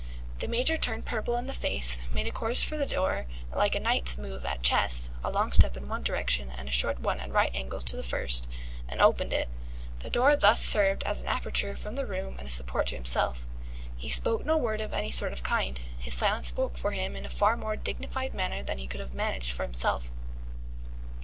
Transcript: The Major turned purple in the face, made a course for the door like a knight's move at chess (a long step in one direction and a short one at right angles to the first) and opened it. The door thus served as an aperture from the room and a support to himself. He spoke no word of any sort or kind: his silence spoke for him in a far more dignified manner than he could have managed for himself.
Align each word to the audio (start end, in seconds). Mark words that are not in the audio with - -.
The 0.39 0.47
Major 0.47 0.79
turned 0.79 1.05
purple 1.05 1.37
in 1.37 1.45
the 1.45 1.53
face, 1.53 2.01
made 2.11 2.25
a 2.25 2.31
course 2.31 2.63
for 2.63 2.75
the 2.75 2.87
door 2.87 3.27
like 3.55 3.75
a 3.75 3.79
knight's 3.79 4.17
move 4.17 4.43
at 4.45 4.63
chess 4.63 5.11
(a 5.23 5.29
long 5.29 5.51
step 5.51 5.77
in 5.77 5.87
one 5.87 6.01
direction 6.01 6.49
and 6.49 6.67
a 6.67 6.71
short 6.71 6.99
one 6.99 7.19
at 7.19 7.29
right 7.29 7.53
angles 7.53 7.83
to 7.83 7.95
the 7.95 8.01
first) 8.03 8.47
and 8.89 8.99
opened 8.99 9.31
it. 9.31 9.47
The 9.99 10.09
door 10.09 10.35
thus 10.35 10.65
served 10.65 11.03
as 11.03 11.21
an 11.21 11.27
aperture 11.27 11.75
from 11.75 11.93
the 11.93 12.07
room 12.07 12.35
and 12.39 12.47
a 12.47 12.49
support 12.49 12.87
to 12.87 12.95
himself. 12.95 13.45
He 13.95 14.09
spoke 14.09 14.43
no 14.43 14.57
word 14.57 14.81
of 14.81 14.91
any 14.91 15.11
sort 15.11 15.33
or 15.33 15.43
kind: 15.43 15.79
his 15.99 16.15
silence 16.15 16.47
spoke 16.47 16.77
for 16.79 16.93
him 16.93 17.15
in 17.15 17.23
a 17.27 17.29
far 17.29 17.55
more 17.55 17.75
dignified 17.75 18.33
manner 18.33 18.63
than 18.63 18.79
he 18.79 18.87
could 18.87 19.01
have 19.01 19.13
managed 19.13 19.51
for 19.51 19.61
himself. 19.61 20.11